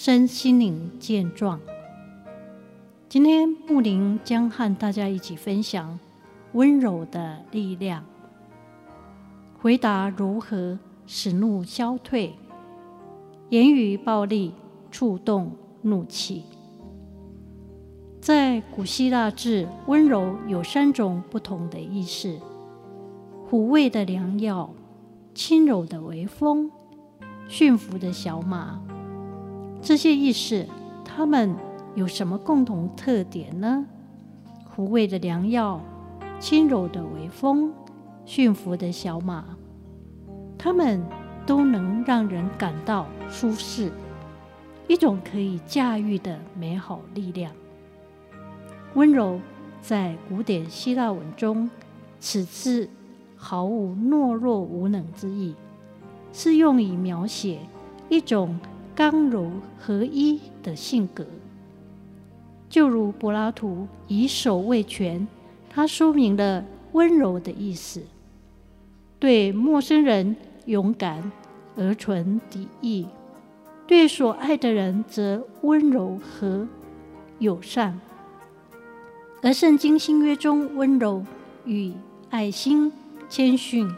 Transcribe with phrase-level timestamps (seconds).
[0.00, 1.58] 身心灵健壮。
[3.08, 5.98] 今天木林将和大家一起分享
[6.52, 8.04] 温柔的力量。
[9.60, 12.32] 回答如何使怒消退？
[13.48, 14.54] 言语暴力
[14.92, 15.50] 触动
[15.82, 16.44] 怒气。
[18.20, 22.38] 在古希腊字“温柔”有三种不同的意思：
[23.50, 24.72] 抚慰的良药、
[25.34, 26.70] 轻柔的微风、
[27.48, 28.80] 驯服的小马。
[29.80, 30.66] 这些意思，
[31.04, 31.54] 它们
[31.94, 33.86] 有什么共同特点呢？
[34.74, 35.80] 抚慰的良药，
[36.38, 37.72] 轻柔的微风，
[38.24, 39.44] 驯服的小马，
[40.58, 41.02] 它们
[41.46, 43.90] 都能让人感到舒适，
[44.86, 47.52] 一种可以驾驭的美好力量。
[48.94, 49.40] 温柔
[49.80, 51.70] 在古典希腊文中，
[52.20, 52.88] 此字
[53.36, 55.54] 毫无懦弱无能之意，
[56.32, 57.60] 是用以描写
[58.08, 58.58] 一种。
[58.98, 61.24] 刚柔合一的性格，
[62.68, 65.28] 就如柏拉图以手为拳，
[65.70, 68.02] 他说明了温柔的意思。
[69.20, 70.34] 对陌生人
[70.64, 71.30] 勇敢
[71.76, 73.06] 而存敌意，
[73.86, 76.66] 对所爱的人则温柔和
[77.38, 78.00] 友善。
[79.44, 81.24] 而圣经新约中，温柔
[81.64, 81.92] 与
[82.30, 82.90] 爱心、
[83.28, 83.88] 谦逊、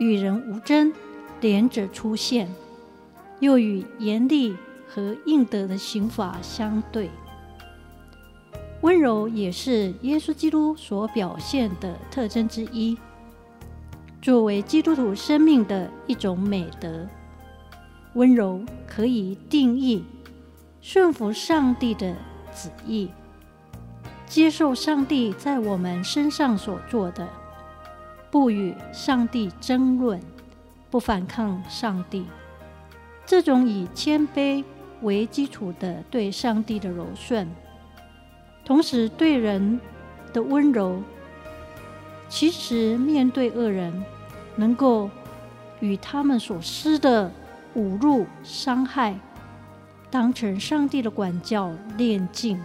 [0.00, 0.92] 与人无争
[1.40, 2.48] 两者出现。
[3.44, 4.56] 又与严厉
[4.88, 7.10] 和应得的刑罚相对，
[8.80, 12.96] 温柔也是耶稣基督所表现的特征之一。
[14.22, 17.06] 作为基督徒生命的一种美德，
[18.14, 20.02] 温柔可以定义
[20.80, 22.16] 顺服上帝的
[22.54, 23.10] 旨意，
[24.26, 27.28] 接受上帝在我们身上所做的，
[28.30, 30.18] 不与上帝争论，
[30.90, 32.24] 不反抗上帝。
[33.26, 34.62] 这种以谦卑
[35.02, 37.48] 为基础的对上帝的柔顺，
[38.64, 39.80] 同时对人
[40.32, 41.02] 的温柔，
[42.28, 44.04] 其实面对恶人，
[44.56, 45.10] 能够
[45.80, 47.30] 与他们所施的
[47.76, 49.18] 侮辱、伤害，
[50.10, 52.60] 当成上帝的管教炼净，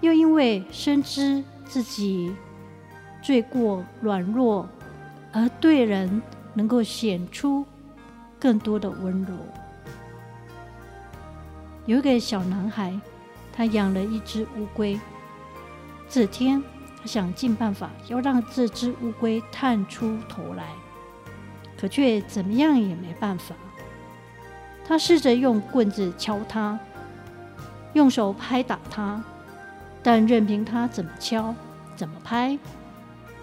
[0.00, 2.34] 又因为深知自己
[3.22, 4.68] 罪过软弱，
[5.32, 6.22] 而对人
[6.54, 7.64] 能够显出。
[8.38, 9.34] 更多的温柔。
[11.86, 12.98] 有一个小男孩，
[13.52, 14.98] 他养了一只乌龟。
[16.08, 16.62] 这天，
[17.00, 20.64] 他想尽办法要让这只乌龟探出头来，
[21.78, 23.54] 可却怎么样也没办法。
[24.84, 26.78] 他试着用棍子敲它，
[27.94, 29.22] 用手拍打它，
[30.02, 31.52] 但任凭他怎么敲、
[31.96, 32.56] 怎么拍，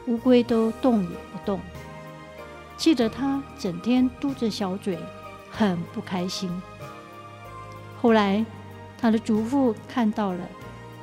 [0.07, 1.59] 乌龟都动也不动。
[2.77, 4.97] 气得他整天嘟着小嘴，
[5.49, 6.49] 很不开心。
[8.01, 8.45] 后来，
[8.97, 10.39] 他的祖父看到了，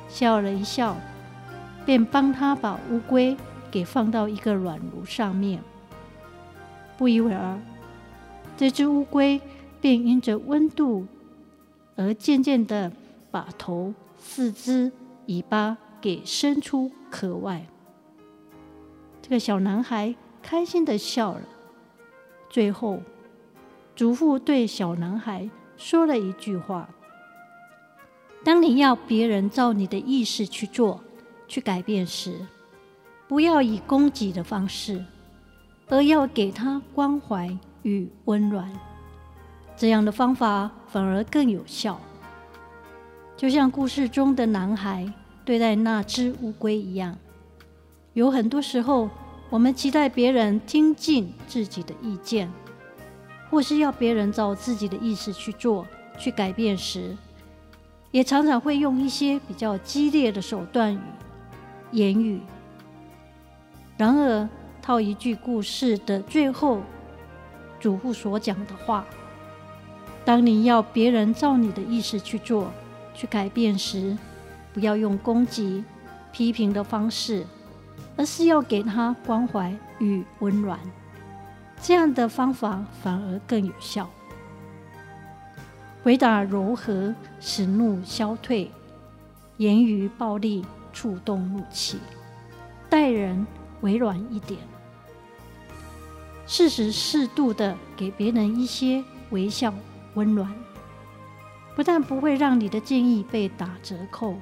[0.07, 0.95] 笑了一笑，
[1.85, 3.35] 便帮他把乌龟
[3.71, 5.63] 给放到一个软炉上面。
[6.97, 7.59] 不一会儿，
[8.55, 9.41] 这只乌龟
[9.79, 11.07] 便因着温度
[11.95, 12.91] 而渐渐的
[13.31, 14.91] 把头、四肢、
[15.25, 17.65] 尾巴给伸出壳外。
[19.23, 21.41] 这个小男孩开心的笑了。
[22.51, 23.01] 最后，
[23.95, 26.89] 祖父对小男孩说了一句话
[28.43, 31.01] ：“当你要别人照你的意思去做、
[31.47, 32.45] 去改变时，
[33.25, 35.01] 不要以攻击的方式，
[35.87, 38.69] 而要给他关怀与温暖。
[39.77, 41.97] 这样的方法反而更有效。
[43.37, 45.09] 就像故事中的男孩
[45.45, 47.17] 对待那只乌龟一样，
[48.11, 49.09] 有很多时候。”
[49.51, 52.49] 我们期待别人听进自己的意见，
[53.49, 55.85] 或是要别人照自己的意思去做、
[56.17, 57.17] 去改变时，
[58.11, 60.99] 也常常会用一些比较激烈的手段与
[61.91, 62.39] 言语。
[63.97, 64.47] 然而，
[64.81, 66.81] 套一句故事的最后，
[67.77, 69.05] 主妇所讲的话：
[70.23, 72.71] 当你要别人照你的意思去做、
[73.13, 74.17] 去改变时，
[74.71, 75.83] 不要用攻击、
[76.31, 77.45] 批评的方式。
[78.17, 80.79] 而是要给他关怀与温暖，
[81.81, 84.09] 这样的方法反而更有效。
[86.03, 88.67] 回答柔和，使怒消退；
[89.57, 91.99] 言语暴力，触动怒气。
[92.89, 93.45] 待人
[93.81, 94.59] 委软一点，
[96.45, 99.73] 适时适度的给别人一些微笑
[100.15, 100.53] 温暖，
[101.75, 104.35] 不但不会让你的建议被打折扣，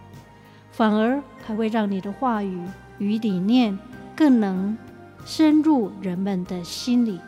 [0.72, 2.60] 反而还会让你的话语
[3.00, 3.78] 与理念
[4.16, 4.78] 更能
[5.26, 7.20] 深入人们的心里。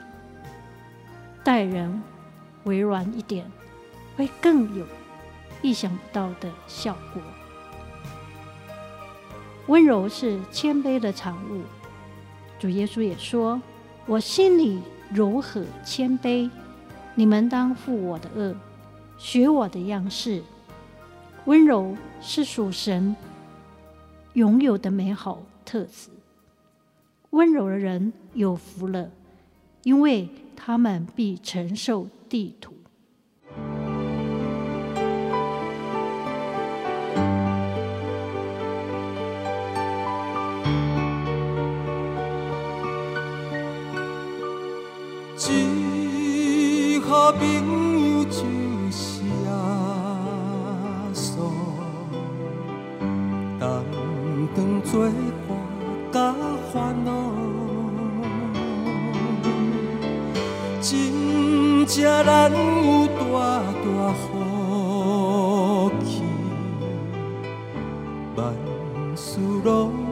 [1.44, 2.01] 待人
[2.65, 3.50] 委软一点，
[4.15, 4.85] 会更有
[5.63, 7.21] 意想不到的效果。
[9.68, 11.62] 温柔是谦卑的产物。
[12.59, 13.59] 主耶稣也说
[14.06, 14.81] ：“我心里
[15.12, 16.50] 柔和谦卑，
[17.15, 18.56] 你们当负我的轭，
[19.18, 20.44] 学我的样式。”
[21.45, 23.15] 温柔是属神
[24.33, 25.41] 拥有的美好
[25.71, 26.09] 特质。
[27.29, 29.09] 温柔的人有福了，
[29.83, 32.73] 因为他们必承受地土。
[69.61, 70.11] 事拢。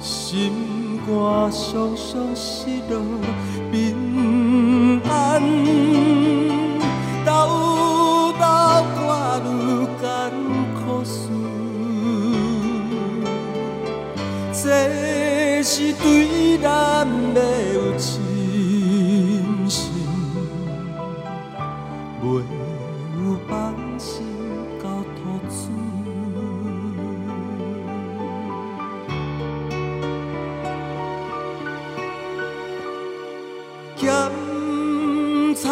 [0.00, 3.00] 心肝伤伤失落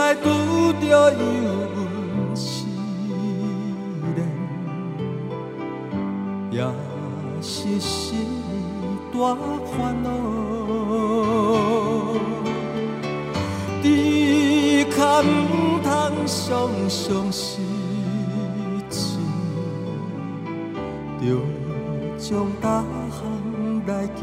[0.07, 0.29] 咸菜拄
[0.75, 1.19] 着油
[1.75, 2.67] 温试
[4.15, 4.19] 炼，
[6.53, 6.63] 也
[7.43, 8.17] 是心
[9.13, 9.35] 大
[9.67, 10.09] 烦恼。
[13.83, 13.85] 只
[14.91, 15.25] 可毋
[15.83, 15.91] 通
[16.25, 17.61] 常常失
[18.89, 19.19] 志，
[21.21, 21.25] 着
[22.17, 23.19] 将大项
[23.87, 24.21] 来祈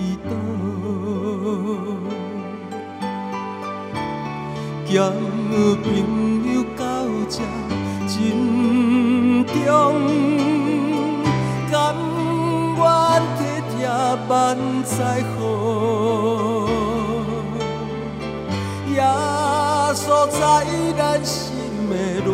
[4.93, 5.89] 交朋
[6.53, 6.83] 友到
[7.27, 7.41] 这
[8.07, 8.13] 珍
[9.43, 9.57] 重，
[11.71, 11.73] 甘
[12.77, 12.83] 愿
[13.35, 13.41] 体
[13.71, 13.73] 贴
[14.27, 14.31] 万
[14.83, 14.93] 载
[15.33, 15.41] 好，
[18.93, 19.01] 耶
[19.95, 20.39] 稣在
[20.95, 21.33] 咱心
[21.89, 21.91] 的
[22.23, 22.31] 暖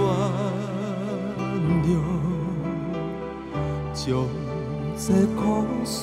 [1.88, 1.90] 融，
[3.94, 4.04] 将
[4.98, 5.08] 这
[5.42, 5.42] 苦
[5.86, 5.96] 事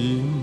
[0.00, 0.39] 心